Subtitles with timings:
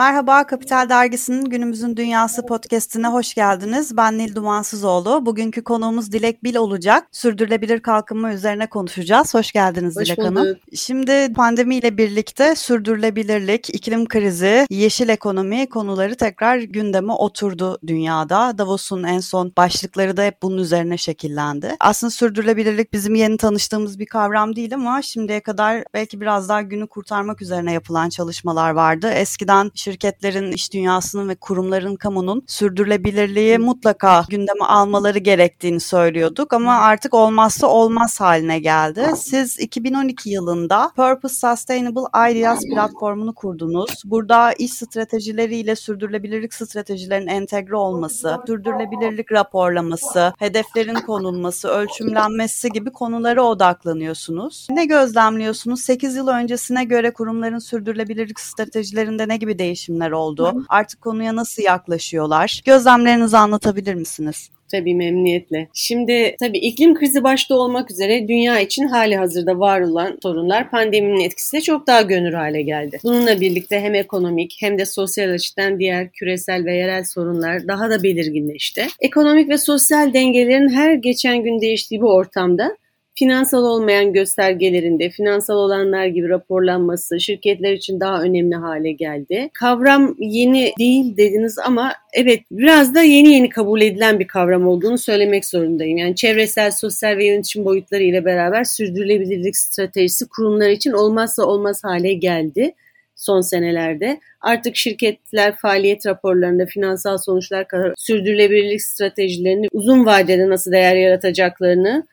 [0.00, 3.96] Merhaba, Kapital Dergisi'nin Günümüzün Dünyası podcastine hoş geldiniz.
[3.96, 5.26] Ben Nil Dumansızoğlu.
[5.26, 7.08] Bugünkü konuğumuz Dilek Bil olacak.
[7.12, 9.34] Sürdürülebilir kalkınma üzerine konuşacağız.
[9.34, 10.36] Hoş geldiniz hoş Dilek bulduk.
[10.36, 10.56] Hanım.
[10.74, 18.58] Şimdi pandemiyle birlikte sürdürülebilirlik, iklim krizi, yeşil ekonomi konuları tekrar gündeme oturdu dünyada.
[18.58, 21.76] Davos'un en son başlıkları da hep bunun üzerine şekillendi.
[21.80, 26.86] Aslında sürdürülebilirlik bizim yeni tanıştığımız bir kavram değil ama şimdiye kadar belki biraz daha günü
[26.86, 29.10] kurtarmak üzerine yapılan çalışmalar vardı.
[29.10, 37.14] Eskiden şirketlerin, iş dünyasının ve kurumların, kamunun sürdürülebilirliği mutlaka gündeme almaları gerektiğini söylüyorduk ama artık
[37.14, 39.06] olmazsa olmaz haline geldi.
[39.16, 44.02] Siz 2012 yılında Purpose Sustainable Ideas platformunu kurdunuz.
[44.04, 54.66] Burada iş stratejileriyle sürdürülebilirlik stratejilerinin entegre olması, sürdürülebilirlik raporlaması, hedeflerin konulması, ölçümlenmesi gibi konulara odaklanıyorsunuz.
[54.70, 55.80] Ne gözlemliyorsunuz?
[55.80, 60.64] 8 yıl öncesine göre kurumların sürdürülebilirlik stratejilerinde ne gibi değişiklikler değişimler oldu?
[60.68, 62.60] Artık konuya nasıl yaklaşıyorlar?
[62.64, 64.50] Gözlemlerinizi anlatabilir misiniz?
[64.72, 65.68] Tabii memnuniyetle.
[65.74, 71.20] Şimdi tabii iklim krizi başta olmak üzere dünya için hali hazırda var olan sorunlar pandeminin
[71.20, 72.98] etkisiyle çok daha gönül hale geldi.
[73.04, 78.02] Bununla birlikte hem ekonomik hem de sosyal açıdan diğer küresel ve yerel sorunlar daha da
[78.02, 78.86] belirginleşti.
[79.00, 82.76] Ekonomik ve sosyal dengelerin her geçen gün değiştiği bu ortamda
[83.20, 89.50] finansal olmayan göstergelerinde finansal olanlar gibi raporlanması şirketler için daha önemli hale geldi.
[89.52, 94.98] Kavram yeni değil dediniz ama evet biraz da yeni yeni kabul edilen bir kavram olduğunu
[94.98, 95.98] söylemek zorundayım.
[95.98, 102.12] Yani çevresel, sosyal ve yönetim boyutları ile beraber sürdürülebilirlik stratejisi kurumlar için olmazsa olmaz hale
[102.12, 102.74] geldi
[103.16, 104.20] son senelerde.
[104.40, 112.06] Artık şirketler faaliyet raporlarında finansal sonuçlar kadar sürdürülebilirlik stratejilerini uzun vadede nasıl değer yaratacaklarını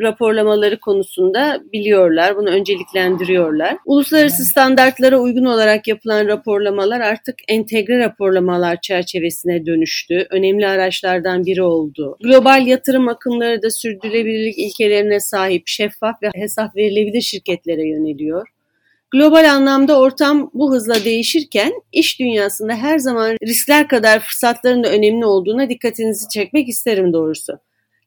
[0.00, 2.36] raporlamaları konusunda biliyorlar.
[2.36, 3.76] Bunu önceliklendiriyorlar.
[3.86, 10.26] Uluslararası standartlara uygun olarak yapılan raporlamalar artık entegre raporlamalar çerçevesine dönüştü.
[10.30, 12.16] Önemli araçlardan biri oldu.
[12.22, 18.48] Global yatırım akımları da sürdürülebilirlik ilkelerine sahip şeffaf ve hesap verilebilir şirketlere yöneliyor.
[19.10, 25.26] Global anlamda ortam bu hızla değişirken iş dünyasında her zaman riskler kadar fırsatların da önemli
[25.26, 27.58] olduğuna dikkatinizi çekmek isterim doğrusu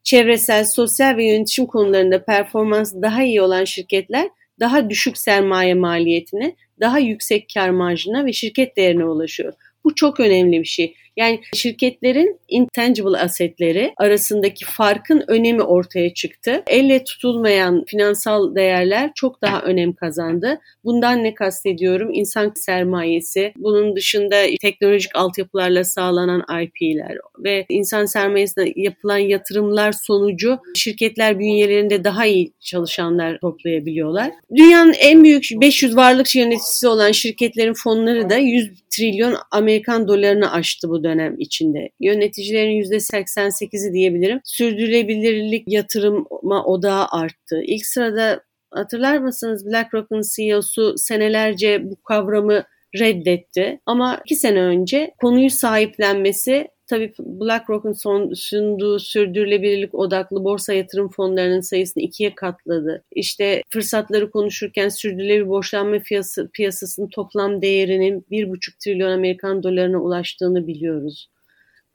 [0.06, 4.28] çevresel, sosyal ve yönetim konularında performans daha iyi olan şirketler
[4.60, 9.52] daha düşük sermaye maliyetine, daha yüksek kar marjına ve şirket değerine ulaşıyor.
[9.84, 10.94] Bu çok önemli bir şey.
[11.16, 16.62] Yani şirketlerin intangible asetleri arasındaki farkın önemi ortaya çıktı.
[16.66, 20.60] Elle tutulmayan finansal değerler çok daha önem kazandı.
[20.84, 22.10] Bundan ne kastediyorum?
[22.12, 31.38] İnsan sermayesi, bunun dışında teknolojik altyapılarla sağlanan IP'ler ve insan sermayesine yapılan yatırımlar sonucu şirketler
[31.38, 34.30] bünyelerinde daha iyi çalışanlar toplayabiliyorlar.
[34.56, 40.88] Dünyanın en büyük 500 varlık yöneticisi olan şirketlerin fonları da 100 trilyon Amerikan dolarını aştı
[40.88, 41.90] bu dönem içinde.
[42.00, 44.40] Yöneticilerin %88'i diyebilirim.
[44.44, 47.60] Sürdürülebilirlik yatırıma odağı arttı.
[47.66, 48.40] İlk sırada
[48.70, 52.64] hatırlar mısınız BlackRock'un CEO'su senelerce bu kavramı
[52.98, 53.80] reddetti.
[53.86, 61.60] Ama iki sene önce konuyu sahiplenmesi Tabii BlackRock'un son sunduğu sürdürülebilirlik odaklı borsa yatırım fonlarının
[61.60, 63.04] sayısını ikiye katladı.
[63.12, 71.28] İşte fırsatları konuşurken sürdürülebilir borçlanma piyası, piyasasının toplam değerinin 1,5 trilyon Amerikan dolarına ulaştığını biliyoruz.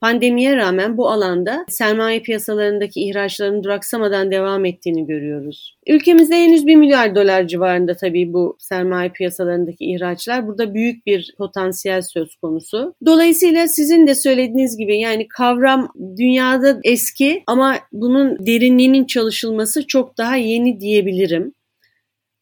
[0.01, 5.77] Pandemiye rağmen bu alanda sermaye piyasalarındaki ihraçların duraksamadan devam ettiğini görüyoruz.
[5.87, 10.47] Ülkemizde henüz 1 milyar dolar civarında tabii bu sermaye piyasalarındaki ihraçlar.
[10.47, 12.93] Burada büyük bir potansiyel söz konusu.
[13.05, 20.35] Dolayısıyla sizin de söylediğiniz gibi yani kavram dünyada eski ama bunun derinliğinin çalışılması çok daha
[20.35, 21.53] yeni diyebilirim.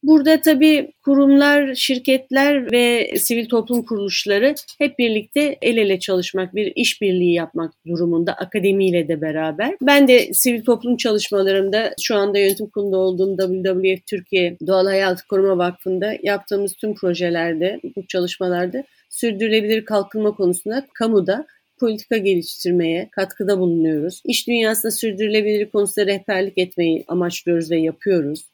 [0.02, 7.34] Burada tabii kurumlar, şirketler ve sivil toplum kuruluşları hep birlikte el ele çalışmak, bir işbirliği
[7.34, 9.74] yapmak durumunda akademiyle de beraber.
[9.82, 15.58] Ben de sivil toplum çalışmalarımda şu anda yönetim kurulunda olduğum WWF Türkiye Doğal Hayat Koruma
[15.58, 21.46] Vakfı'nda yaptığımız tüm projelerde, bu çalışmalarda sürdürülebilir kalkınma konusunda kamuda
[21.80, 24.22] politika geliştirmeye katkıda bulunuyoruz.
[24.24, 28.44] İş dünyasında sürdürülebilir konusunda rehberlik etmeyi amaçlıyoruz ve yapıyoruz.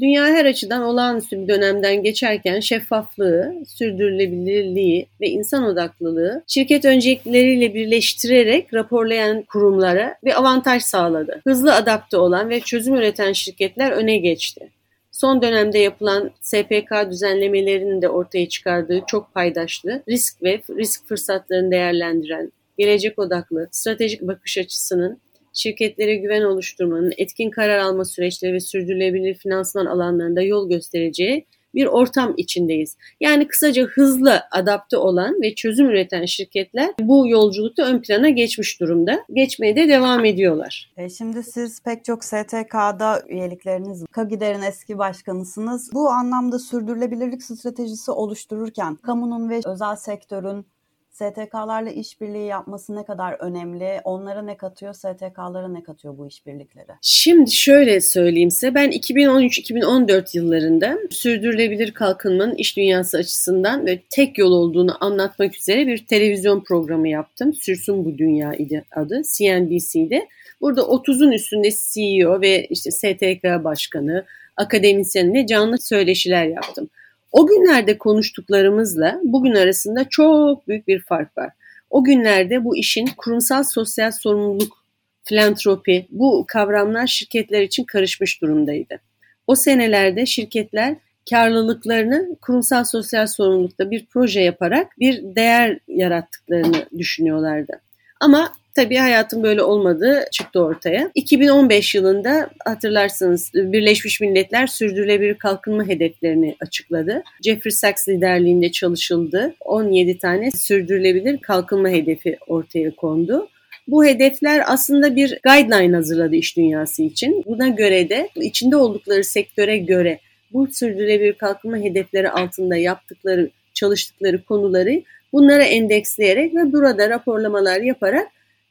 [0.00, 8.74] Dünya her açıdan olağanüstü bir dönemden geçerken şeffaflığı, sürdürülebilirliği ve insan odaklılığı şirket öncelikleriyle birleştirerek
[8.74, 11.40] raporlayan kurumlara bir avantaj sağladı.
[11.46, 14.68] Hızlı adapte olan ve çözüm üreten şirketler öne geçti.
[15.10, 22.52] Son dönemde yapılan SPK düzenlemelerinin de ortaya çıkardığı çok paydaşlı risk ve risk fırsatlarını değerlendiren,
[22.78, 25.18] gelecek odaklı, stratejik bakış açısının
[25.52, 32.34] şirketlere güven oluşturmanın etkin karar alma süreçleri ve sürdürülebilir finansman alanlarında yol göstereceği bir ortam
[32.36, 32.96] içindeyiz.
[33.20, 39.24] Yani kısaca hızlı adapte olan ve çözüm üreten şirketler bu yolculukta ön plana geçmiş durumda.
[39.32, 40.92] Geçmeye de devam ediyorlar.
[40.96, 45.90] E şimdi siz pek çok STK'da üyelikleriniz, Kagider'in eski başkanısınız.
[45.94, 50.66] Bu anlamda sürdürülebilirlik stratejisi oluştururken kamunun ve özel sektörün
[51.12, 54.00] STK'larla işbirliği yapması ne kadar önemli?
[54.04, 56.92] Onlara ne katıyor, STK'lara ne katıyor bu işbirlikleri?
[57.02, 58.74] Şimdi şöyle söyleyeyim size.
[58.74, 66.06] Ben 2013-2014 yıllarında sürdürülebilir kalkınmanın iş dünyası açısından ve tek yol olduğunu anlatmak üzere bir
[66.06, 67.54] televizyon programı yaptım.
[67.54, 70.28] Sürsün bu dünya idi adı CNBC'de.
[70.60, 74.24] Burada 30'un üstünde CEO ve işte STK başkanı,
[74.56, 76.90] akademisyenle canlı söyleşiler yaptım.
[77.32, 81.50] O günlerde konuştuklarımızla bugün arasında çok büyük bir fark var.
[81.90, 84.84] O günlerde bu işin kurumsal sosyal sorumluluk,
[85.24, 89.00] filantropi bu kavramlar şirketler için karışmış durumdaydı.
[89.46, 90.96] O senelerde şirketler
[91.30, 97.80] karlılıklarını kurumsal sosyal sorumlulukta bir proje yaparak bir değer yarattıklarını düşünüyorlardı.
[98.20, 101.10] Ama Tabii hayatın böyle olmadığı çıktı ortaya.
[101.14, 107.22] 2015 yılında hatırlarsınız Birleşmiş Milletler sürdürülebilir kalkınma hedeflerini açıkladı.
[107.42, 109.54] Jeffrey Sachs liderliğinde çalışıldı.
[109.60, 113.48] 17 tane sürdürülebilir kalkınma hedefi ortaya kondu.
[113.88, 117.42] Bu hedefler aslında bir guideline hazırladı iş dünyası için.
[117.46, 120.18] Buna göre de içinde oldukları sektöre göre
[120.52, 125.02] bu sürdürülebilir kalkınma hedefleri altında yaptıkları, çalıştıkları konuları
[125.32, 128.28] bunlara endeksleyerek ve burada raporlamalar yaparak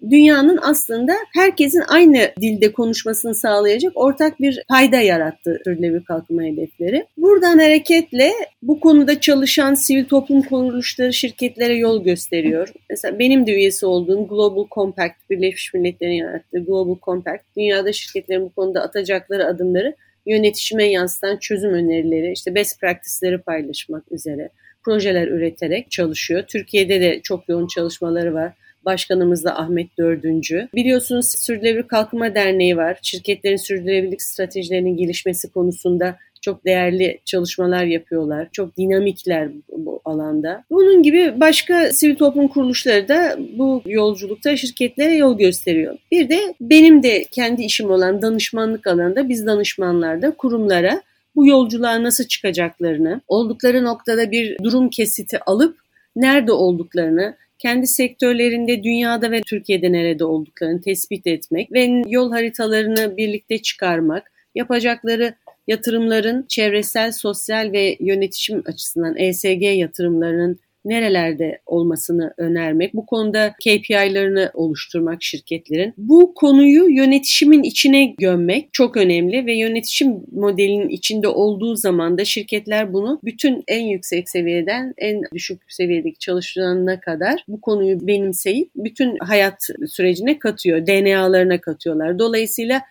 [0.09, 7.05] dünyanın aslında herkesin aynı dilde konuşmasını sağlayacak ortak bir payda yarattı sürdürülebilir kalkınma hedefleri.
[7.17, 8.31] Buradan hareketle
[8.61, 12.73] bu konuda çalışan sivil toplum kuruluşları şirketlere yol gösteriyor.
[12.89, 18.49] Mesela benim de üyesi olduğum Global Compact, Birleşmiş Milletler'in yarattığı Global Compact, dünyada şirketlerin bu
[18.49, 19.95] konuda atacakları adımları
[20.25, 24.49] yönetişime yansıtan çözüm önerileri, işte best practice'leri paylaşmak üzere
[24.83, 26.43] projeler üreterek çalışıyor.
[26.47, 28.53] Türkiye'de de çok yoğun çalışmaları var.
[28.85, 30.67] Başkanımız da Ahmet Dördüncü.
[30.75, 32.99] Biliyorsunuz Sürdürülebilir Kalkınma Derneği var.
[33.01, 38.47] Şirketlerin sürdürülebilirlik stratejilerinin gelişmesi konusunda çok değerli çalışmalar yapıyorlar.
[38.51, 40.63] Çok dinamikler bu alanda.
[40.71, 45.97] Bunun gibi başka sivil toplum kuruluşları da bu yolculukta şirketlere yol gösteriyor.
[46.11, 51.01] Bir de benim de kendi işim olan danışmanlık alanında biz danışmanlarda kurumlara
[51.35, 55.77] bu yolculuğa nasıl çıkacaklarını, oldukları noktada bir durum kesiti alıp
[56.15, 63.61] nerede olduklarını, kendi sektörlerinde dünyada ve Türkiye'de nerede olduklarını tespit etmek ve yol haritalarını birlikte
[63.61, 65.35] çıkarmak, yapacakları
[65.67, 75.23] yatırımların çevresel, sosyal ve yönetişim açısından ESG yatırımlarının nerelerde olmasını önermek, bu konuda KPI'larını oluşturmak
[75.23, 75.93] şirketlerin.
[75.97, 82.93] Bu konuyu yönetişimin içine gömmek çok önemli ve yönetişim modelinin içinde olduğu zaman da şirketler
[82.93, 89.67] bunu bütün en yüksek seviyeden en düşük seviyedeki çalışanına kadar bu konuyu benimseyip bütün hayat
[89.87, 92.19] sürecine katıyor, DNA'larına katıyorlar.
[92.19, 92.81] Dolayısıyla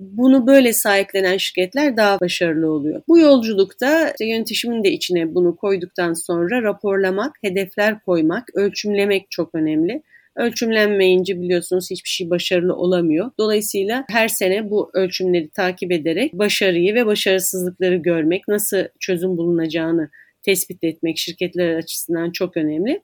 [0.00, 3.02] bunu böyle sahiplenen şirketler daha başarılı oluyor.
[3.08, 10.02] Bu yolculukta işte yönetişimin de içine bunu koyduktan sonra raporlamak, hedefler koymak, ölçümlemek çok önemli.
[10.36, 13.30] Ölçümlenmeyince biliyorsunuz hiçbir şey başarılı olamıyor.
[13.38, 20.10] Dolayısıyla her sene bu ölçümleri takip ederek başarıyı ve başarısızlıkları görmek, nasıl çözüm bulunacağını
[20.42, 23.02] tespit etmek şirketler açısından çok önemli.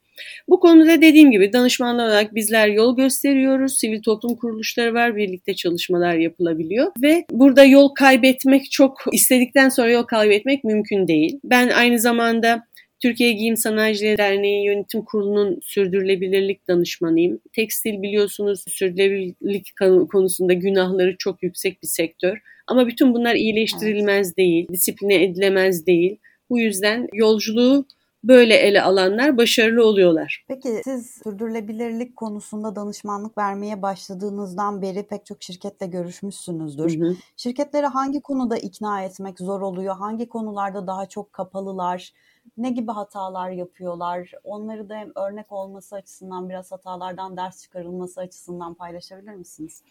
[0.48, 3.78] Bu konuda dediğim gibi danışmanlar olarak bizler yol gösteriyoruz.
[3.78, 5.16] Sivil toplum kuruluşları var.
[5.16, 6.92] Birlikte çalışmalar yapılabiliyor.
[7.02, 11.40] Ve burada yol kaybetmek çok istedikten sonra yol kaybetmek mümkün değil.
[11.44, 12.66] Ben aynı zamanda
[13.02, 17.40] Türkiye Giyim Sanayicileri Derneği Yönetim Kurulu'nun sürdürülebilirlik danışmanıyım.
[17.52, 19.70] Tekstil biliyorsunuz sürdürülebilirlik
[20.12, 22.38] konusunda günahları çok yüksek bir sektör.
[22.66, 26.18] Ama bütün bunlar iyileştirilmez değil, disipline edilemez değil.
[26.50, 27.84] Bu yüzden yolculuğu
[28.24, 30.44] böyle ele alanlar başarılı oluyorlar.
[30.48, 37.00] Peki siz sürdürülebilirlik konusunda danışmanlık vermeye başladığınızdan beri pek çok şirketle görüşmüşsünüzdür.
[37.00, 37.16] Hı hı.
[37.36, 39.96] Şirketleri hangi konuda ikna etmek zor oluyor?
[39.96, 42.12] Hangi konularda daha çok kapalılar?
[42.56, 44.32] Ne gibi hatalar yapıyorlar?
[44.44, 49.82] Onları da hem örnek olması açısından biraz hatalardan ders çıkarılması açısından paylaşabilir misiniz?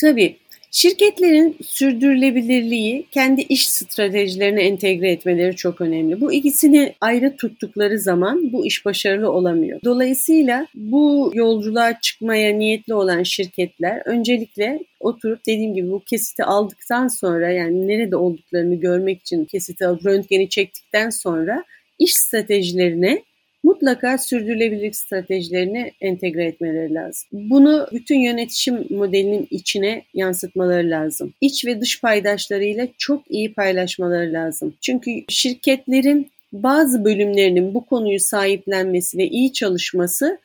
[0.00, 0.36] Tabii.
[0.72, 6.20] Şirketlerin sürdürülebilirliği kendi iş stratejilerine entegre etmeleri çok önemli.
[6.20, 9.80] Bu ikisini ayrı tuttukları zaman bu iş başarılı olamıyor.
[9.84, 17.50] Dolayısıyla bu yolculuğa çıkmaya niyetli olan şirketler öncelikle oturup dediğim gibi bu kesiti aldıktan sonra
[17.50, 21.64] yani nerede olduklarını görmek için kesiti röntgeni çektikten sonra
[21.98, 23.22] iş stratejilerine
[23.62, 27.28] mutlaka sürdürülebilirlik stratejilerini entegre etmeleri lazım.
[27.32, 31.34] Bunu bütün yönetişim modelinin içine yansıtmaları lazım.
[31.40, 34.74] İç ve dış paydaşlarıyla çok iyi paylaşmaları lazım.
[34.80, 40.38] Çünkü şirketlerin bazı bölümlerinin bu konuyu sahiplenmesi ve iyi çalışması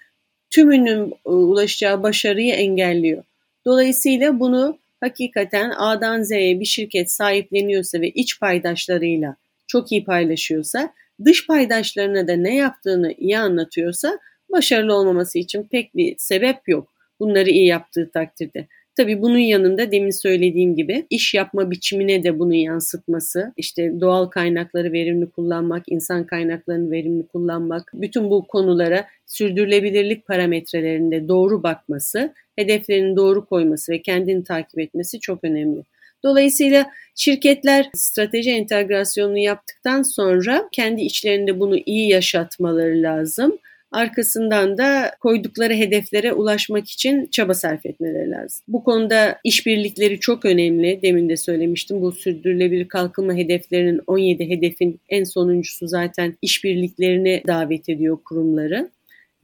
[0.50, 3.24] tümünün e, ulaşacağı başarıyı engelliyor.
[3.66, 9.36] Dolayısıyla bunu hakikaten A'dan Z'ye bir şirket sahipleniyorsa ve iç paydaşlarıyla
[9.68, 10.94] çok iyi paylaşıyorsa,
[11.26, 14.20] dış paydaşlarına da ne yaptığını iyi anlatıyorsa
[14.52, 16.94] başarılı olmaması için pek bir sebep yok.
[17.20, 18.68] Bunları iyi yaptığı takdirde.
[18.96, 24.92] Tabii bunun yanında demin söylediğim gibi iş yapma biçimine de bunu yansıtması, işte doğal kaynakları
[24.92, 33.46] verimli kullanmak, insan kaynaklarını verimli kullanmak, bütün bu konulara sürdürülebilirlik parametrelerinde doğru bakması, hedeflerini doğru
[33.46, 35.84] koyması ve kendini takip etmesi çok önemli.
[36.26, 43.60] Dolayısıyla şirketler strateji entegrasyonunu yaptıktan sonra kendi içlerinde bunu iyi yaşatmaları lazım
[43.96, 48.66] arkasından da koydukları hedeflere ulaşmak için çaba sarf etmeleri lazım.
[48.68, 51.00] Bu konuda işbirlikleri çok önemli.
[51.02, 52.02] Demin de söylemiştim.
[52.02, 58.90] Bu sürdürülebilir kalkınma hedeflerinin 17 hedefin en sonuncusu zaten işbirliklerini davet ediyor kurumları.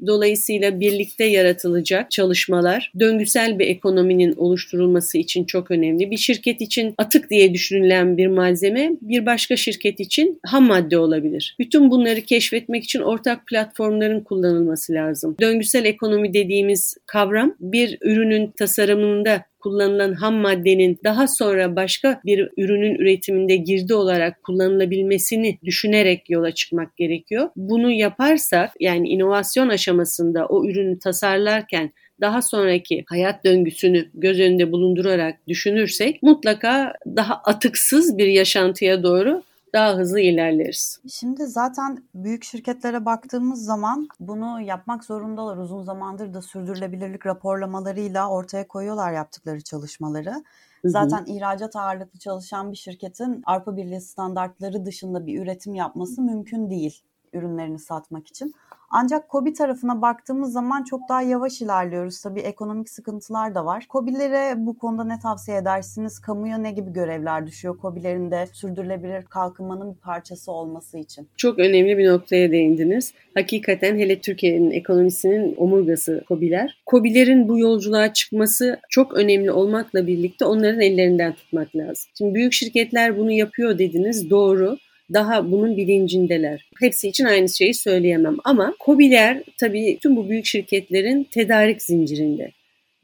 [0.08, 6.12] Dolayısıyla birlikte yaratılacak çalışmalar döngüsel bir ekonominin oluşturulması için çok önemli.
[6.12, 11.56] Bir şirket için atık diye düşünülen bir malzeme bir başka şirket için ham madde olabilir.
[11.60, 15.36] Bütün bunları keşfetmek için ortak platformların kullanılması lazım.
[15.42, 22.96] Döngüsel ekonomi dediğimiz kavram bir ürünün tasarımında kullanılan ham maddenin daha sonra başka bir ürünün
[22.96, 27.50] üretiminde girdi olarak kullanılabilmesini düşünerek yola çıkmak gerekiyor.
[27.56, 35.48] Bunu yaparsak yani inovasyon aşamasında o ürünü tasarlarken daha sonraki hayat döngüsünü göz önünde bulundurarak
[35.48, 41.00] düşünürsek mutlaka daha atıksız bir yaşantıya doğru daha hızlı ilerleriz.
[41.10, 45.58] Şimdi zaten büyük şirketlere baktığımız zaman bunu yapmak zorundalar.
[45.58, 50.44] Uzun zamandır da sürdürülebilirlik raporlamalarıyla ortaya koyuyorlar yaptıkları çalışmaları.
[50.86, 57.02] Zaten ihracat ağırlıklı çalışan bir şirketin Avrupa Birliği standartları dışında bir üretim yapması mümkün değil
[57.34, 58.54] ürünlerini satmak için.
[58.94, 62.22] Ancak KOBİ tarafına baktığımız zaman çok daha yavaş ilerliyoruz.
[62.22, 63.86] Tabii ekonomik sıkıntılar da var.
[63.90, 66.20] KOBİ'lere bu konuda ne tavsiye edersiniz?
[66.20, 71.28] Kamuya ne gibi görevler düşüyor KOBİ'lerin de sürdürülebilir kalkınmanın bir parçası olması için?
[71.38, 73.14] Çok önemli bir noktaya değindiniz.
[73.34, 76.82] Hakikaten hele Türkiye'nin ekonomisinin omurgası KOBİ'ler.
[76.86, 82.12] KOBİ'lerin bu yolculuğa çıkması çok önemli olmakla birlikte onların ellerinden tutmak lazım.
[82.18, 84.78] Şimdi büyük şirketler bunu yapıyor dediniz doğru
[85.14, 86.70] daha bunun bilincindeler.
[86.80, 92.52] Hepsi için aynı şeyi söyleyemem ama COBİ'ler tabii tüm bu büyük şirketlerin tedarik zincirinde.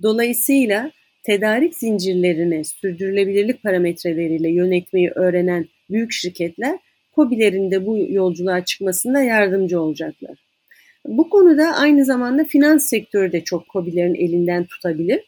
[0.03, 0.91] Dolayısıyla
[1.23, 6.79] tedarik zincirlerini sürdürülebilirlik parametreleriyle yönetmeyi öğrenen büyük şirketler
[7.15, 10.37] COBİ'lerin de bu yolculuğa çıkmasında yardımcı olacaklar.
[11.07, 15.21] Bu konuda aynı zamanda finans sektörü de çok COBİ'lerin elinden tutabilir.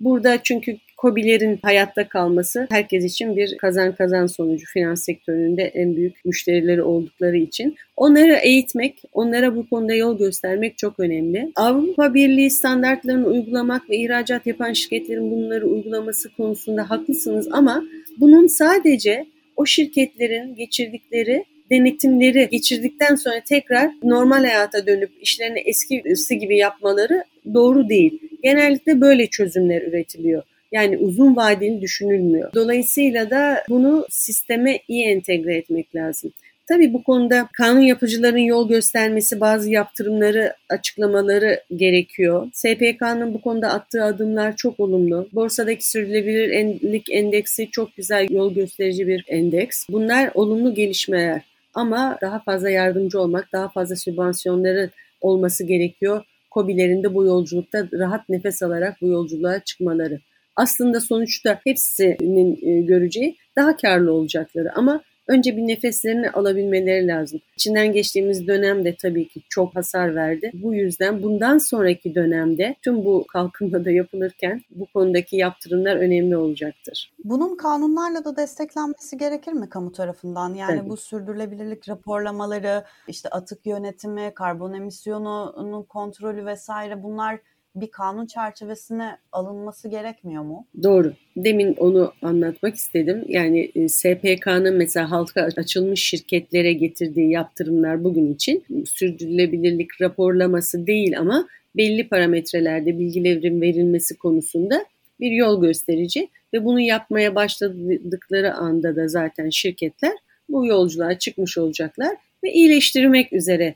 [0.00, 6.24] Burada çünkü COBİ'lerin hayatta kalması herkes için bir kazan kazan sonucu finans sektöründe en büyük
[6.24, 7.76] müşterileri oldukları için.
[7.96, 11.52] Onları eğitmek, onlara bu konuda yol göstermek çok önemli.
[11.56, 17.84] Avrupa Birliği standartlarını uygulamak ve ihracat yapan şirketlerin bunları uygulaması konusunda haklısınız ama
[18.18, 19.26] bunun sadece
[19.56, 27.24] o şirketlerin geçirdikleri denetimleri geçirdikten sonra tekrar normal hayata dönüp işlerini eskisi gibi yapmaları
[27.54, 28.20] doğru değil.
[28.42, 30.42] Genellikle böyle çözümler üretiliyor.
[30.72, 32.52] Yani uzun vadeli düşünülmüyor.
[32.54, 36.32] Dolayısıyla da bunu sisteme iyi entegre etmek lazım.
[36.68, 42.48] Tabii bu konuda kanun yapıcıların yol göstermesi, bazı yaptırımları açıklamaları gerekiyor.
[42.52, 45.28] SPK'nın bu konuda attığı adımlar çok olumlu.
[45.32, 49.86] Borsadaki sürdürülebilirlik endeksi çok güzel yol gösterici bir endeks.
[49.90, 51.42] Bunlar olumlu gelişmeler.
[51.74, 56.24] Ama daha fazla yardımcı olmak, daha fazla sübvansiyonların olması gerekiyor.
[56.52, 60.20] COBİ'lerin de bu yolculukta rahat nefes alarak bu yolculuğa çıkmaları
[60.56, 67.40] aslında sonuçta hepsinin e, göreceği daha karlı olacakları ama önce bir nefeslerini alabilmeleri lazım.
[67.56, 70.50] İçinden geçtiğimiz dönemde tabii ki çok hasar verdi.
[70.54, 77.12] Bu yüzden bundan sonraki dönemde tüm bu kalkınmada yapılırken bu konudaki yaptırımlar önemli olacaktır.
[77.24, 80.54] Bunun kanunlarla da desteklenmesi gerekir mi kamu tarafından?
[80.54, 80.88] Yani tabii.
[80.88, 87.40] bu sürdürülebilirlik raporlamaları, işte atık yönetimi, karbon emisyonunun kontrolü vesaire bunlar
[87.76, 90.66] bir kanun çerçevesine alınması gerekmiyor mu?
[90.82, 91.12] Doğru.
[91.36, 93.24] Demin onu anlatmak istedim.
[93.28, 101.48] Yani e, SPK'nın mesela halka açılmış şirketlere getirdiği yaptırımlar bugün için sürdürülebilirlik raporlaması değil ama
[101.76, 104.84] belli parametrelerde bilgilerin verilmesi konusunda
[105.20, 110.12] bir yol gösterici ve bunu yapmaya başladıkları anda da zaten şirketler
[110.48, 113.74] bu yolculuğa çıkmış olacaklar ve iyileştirmek üzere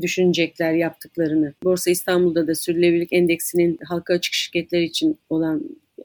[0.00, 1.54] düşünecekler yaptıklarını.
[1.64, 5.62] Borsa İstanbul'da da sürdürülebilirlik endeksinin halka açık şirketler için olan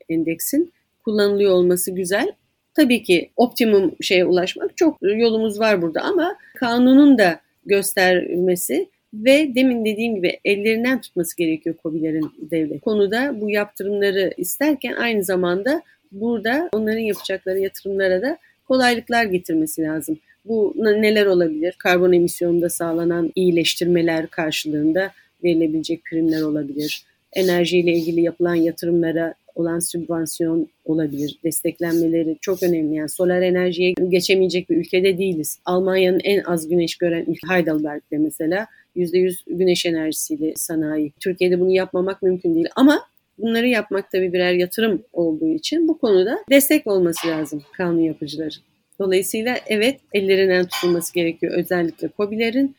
[0.10, 0.74] endeksin
[1.04, 2.32] kullanılıyor olması güzel.
[2.74, 9.86] Tabii ki optimum şeye ulaşmak çok yolumuz var burada ama kanunun da göstermesi ve demin
[9.86, 12.82] dediğim gibi ellerinden tutması gerekiyor COBİ'lerin devlet.
[12.82, 18.38] Konuda bu yaptırımları isterken aynı zamanda burada onların yapacakları yatırımlara da
[18.68, 20.20] kolaylıklar getirmesi lazım.
[20.46, 21.76] Bu neler olabilir?
[21.80, 25.12] Karbon emisyonunda sağlanan iyileştirmeler karşılığında
[25.44, 27.06] verilebilecek primler olabilir.
[27.34, 31.40] Enerjiyle ilgili yapılan yatırımlara olan sübvansiyon olabilir.
[31.44, 32.96] Desteklenmeleri çok önemli.
[32.96, 35.60] Yani solar enerjiye geçemeyecek bir ülkede değiliz.
[35.66, 41.12] Almanya'nın en az güneş gören ülke Heidelberg'de mesela %100 güneş enerjisiyle sanayi.
[41.20, 43.02] Türkiye'de bunu yapmamak mümkün değil ama
[43.38, 48.75] bunları yapmak tabii birer yatırım olduğu için bu konuda destek olması lazım kanun yapıcıların.
[49.00, 52.76] Dolayısıyla evet ellerinden tutulması gerekiyor özellikle COBİ'lerin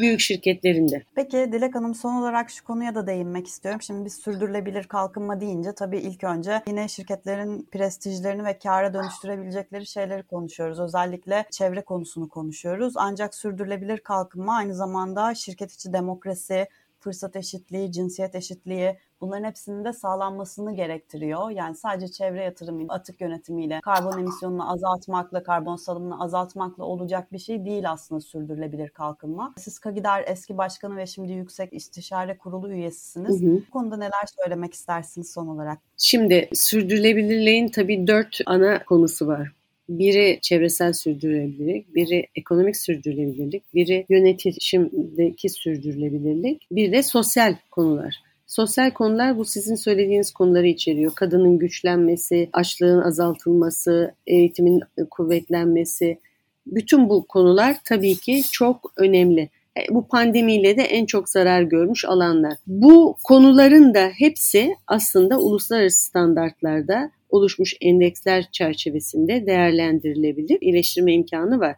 [0.00, 1.02] büyük şirketlerinde.
[1.14, 3.82] Peki Dilek Hanım son olarak şu konuya da değinmek istiyorum.
[3.82, 10.22] Şimdi biz sürdürülebilir kalkınma deyince tabii ilk önce yine şirketlerin prestijlerini ve kâra dönüştürebilecekleri şeyleri
[10.22, 10.80] konuşuyoruz.
[10.80, 12.92] Özellikle çevre konusunu konuşuyoruz.
[12.96, 16.66] Ancak sürdürülebilir kalkınma aynı zamanda şirket içi demokrasi,
[17.00, 21.50] fırsat eşitliği, cinsiyet eşitliği bunların hepsinin de sağlanmasını gerektiriyor.
[21.50, 27.64] Yani sadece çevre yatırımı, atık yönetimiyle, karbon emisyonunu azaltmakla, karbon salımını azaltmakla olacak bir şey
[27.64, 29.54] değil aslında sürdürülebilir kalkınma.
[29.58, 33.42] Siz Kagidar eski başkanı ve şimdi Yüksek İstişare Kurulu üyesisiniz.
[33.42, 33.62] Hı hı.
[33.66, 35.78] Bu konuda neler söylemek istersiniz son olarak?
[35.96, 39.57] Şimdi sürdürülebilirliğin tabii dört ana konusu var.
[39.88, 48.16] Biri çevresel sürdürülebilirlik, biri ekonomik sürdürülebilirlik, biri yönetişimdeki sürdürülebilirlik, bir de sosyal konular.
[48.46, 51.14] Sosyal konular bu sizin söylediğiniz konuları içeriyor.
[51.14, 54.80] Kadının güçlenmesi, açlığın azaltılması, eğitimin
[55.10, 56.18] kuvvetlenmesi.
[56.66, 59.40] Bütün bu konular tabii ki çok önemli.
[59.78, 62.54] E, bu pandemiyle de en çok zarar görmüş alanlar.
[62.66, 70.58] Bu konuların da hepsi aslında uluslararası standartlarda oluşmuş endeksler çerçevesinde değerlendirilebilir.
[70.60, 71.76] İyileştirme imkanı var.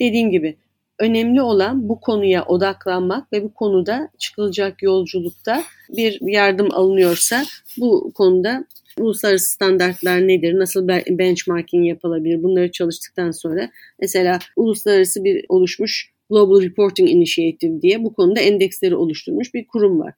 [0.00, 0.56] Dediğim gibi
[0.98, 5.62] önemli olan bu konuya odaklanmak ve bu konuda çıkılacak yolculukta
[5.96, 7.44] bir yardım alınıyorsa
[7.76, 8.64] bu konuda
[8.98, 13.70] uluslararası standartlar nedir, nasıl benchmarking yapılabilir bunları çalıştıktan sonra
[14.00, 20.14] mesela uluslararası bir oluşmuş Global Reporting Initiative diye bu konuda endeksleri oluşturmuş bir kurum var.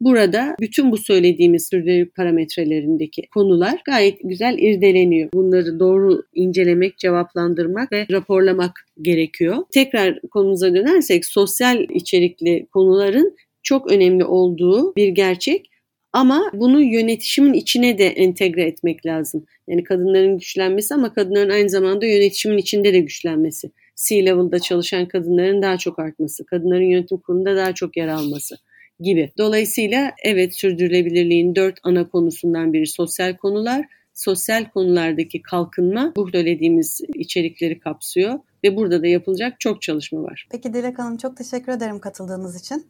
[0.00, 5.28] Burada bütün bu söylediğimiz sürdürülebilirlik parametrelerindeki konular gayet güzel irdeleniyor.
[5.34, 9.56] Bunları doğru incelemek, cevaplandırmak ve raporlamak gerekiyor.
[9.72, 15.70] Tekrar konumuza dönersek sosyal içerikli konuların çok önemli olduğu bir gerçek.
[16.12, 19.44] Ama bunu yönetişimin içine de entegre etmek lazım.
[19.68, 23.70] Yani kadınların güçlenmesi ama kadınların aynı zamanda yönetişimin içinde de güçlenmesi.
[23.96, 28.56] C-level'da çalışan kadınların daha çok artması, kadınların yönetim kurulunda daha çok yer alması
[29.00, 29.32] gibi.
[29.38, 33.86] Dolayısıyla evet sürdürülebilirliğin dört ana konusundan biri sosyal konular.
[34.14, 40.48] Sosyal konulardaki kalkınma bu söylediğimiz içerikleri kapsıyor ve burada da yapılacak çok çalışma var.
[40.50, 42.86] Peki Dilek Hanım çok teşekkür ederim katıldığınız için.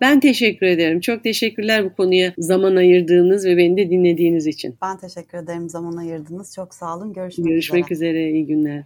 [0.00, 1.00] Ben teşekkür ederim.
[1.00, 4.76] Çok teşekkürler bu konuya zaman ayırdığınız ve beni de dinlediğiniz için.
[4.82, 6.54] Ben teşekkür ederim zaman ayırdınız.
[6.54, 7.12] Çok sağ olun.
[7.12, 8.10] Görüşmek, Görüşmek üzere.
[8.10, 8.30] üzere.
[8.30, 8.84] İyi günler.